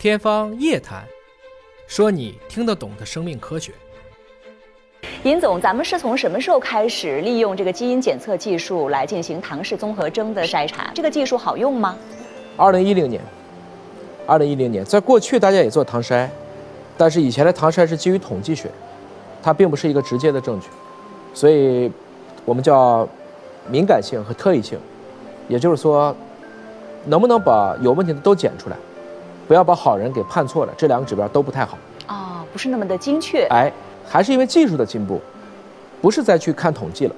[0.00, 1.02] 天方夜谭，
[1.86, 3.70] 说你听得懂的生命科学。
[5.24, 10.90] 尹总，咱们是从什么时候开始利用这个基因检测技术来进行唐氏综合征的筛查？
[10.94, 11.94] 这个技术好用吗？
[12.56, 13.20] 二零一零年，
[14.26, 16.26] 二零一零年，在过去大家也做唐筛，
[16.96, 18.70] 但是以前的唐筛是基于统计学，
[19.42, 20.68] 它并不是一个直接的证据，
[21.34, 21.92] 所以
[22.46, 23.06] 我们叫
[23.70, 24.78] 敏感性和特异性，
[25.46, 26.16] 也就是说，
[27.04, 28.76] 能不能把有问题的都检出来，
[29.50, 31.76] 不要把好人给判错了，这两个指标都不太好。
[32.06, 33.48] 哦，不是那么的精确。
[33.50, 33.72] 哎。
[34.06, 35.20] 还是因为技术的进步，
[36.00, 37.14] 不是再去看统计了，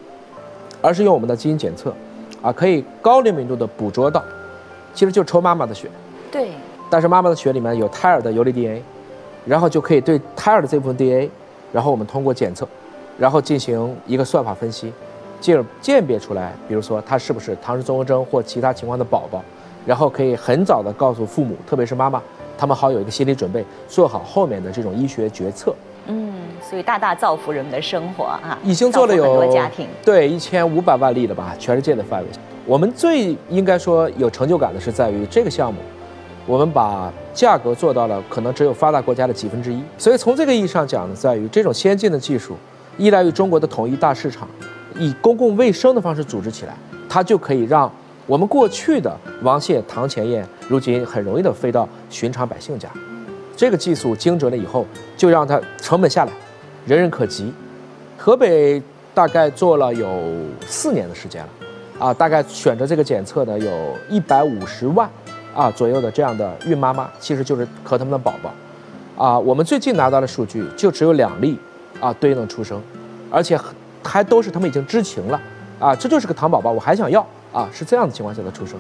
[0.83, 1.95] 而是用我们的基因检测，
[2.43, 4.23] 啊，可以高灵敏度的捕捉到，
[4.93, 5.89] 其实就抽妈妈的血，
[6.31, 6.51] 对，
[6.91, 8.83] 但是妈妈的血里面有胎儿的游离 DNA，
[9.47, 11.31] 然后就可以对胎儿的这部分 DNA，
[11.73, 12.69] 然后我们通过检测，
[13.19, 14.93] 然后进行一个算法分析，
[15.41, 19.43] 进而鉴别出来，比如说他是不是唐氏综合征或其他情况的宝宝，
[19.87, 22.23] 然后可以很早的告诉父母，特别是妈妈，
[22.57, 25.75] 他们好有一个心理准备，做好后面的这种医学决策。
[26.07, 26.35] 嗯，
[26.69, 28.59] 所以大大造福人们的生活啊！
[28.65, 31.55] 已经做了有很多家庭，对一千五百万例了吧？
[31.59, 32.27] 全世界的范围。
[32.67, 35.81] 我们最应该说有成就感的是在于这个项目，
[36.45, 39.81] 我们把价格做到了可能只有发达国家的几分之一。
[39.97, 42.57] 所以从这个意义上讲呢，在于这种先进的技术
[42.99, 44.49] 依赖于中国的统一大市场，
[44.99, 46.75] 以公共卫生的方式组织起来，
[47.09, 47.91] 它就可以让
[48.27, 52.89] 我们过去的王谢、堂前燕，如今很容易的飞到寻常百姓家。
[53.57, 56.33] 这个技术精准了以后，就让它成本下来，
[56.87, 57.53] 人人可及。
[58.17, 58.81] 河北
[59.13, 60.07] 大概做了有
[60.67, 61.49] 四年的时间了，
[62.07, 65.11] 啊，大概选择这个检测的有一百五十万
[65.53, 68.53] 啊左右的这样的孕妈妈，其实就是和他们的宝宝。
[69.25, 71.59] 啊，我们最近拿到的数据就只有两例
[72.01, 72.81] 啊对应的出生，
[73.31, 73.59] 而且
[74.03, 75.41] 还都是他们已经知情了
[75.81, 78.79] 啊，这就是个糖宝宝，我还想要啊，是这样的情况下的出生，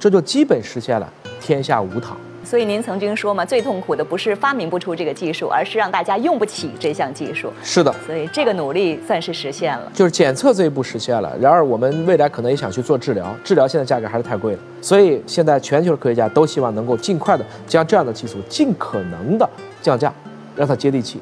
[0.00, 2.16] 这就基本实现了天下无糖。
[2.42, 7.52] 所以您曾经说嘛，最痛苦的不是发明不出这个技术，而是让大家用不起这项技术。
[7.60, 11.36] 是的，所以这个努力算是实现了，就是检测这一步实现了。
[11.40, 14.58] 然而我们未来可能也想去做治疗，治疗现在价格还是太贵了。
[14.80, 19.50] 所以现在全球的科学家都希望能够尽快的将这样的技术尽可能的
[19.82, 20.14] 降价，
[20.54, 21.20] 让它接地气。